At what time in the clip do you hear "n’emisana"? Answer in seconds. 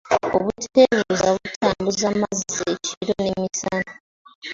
3.23-3.91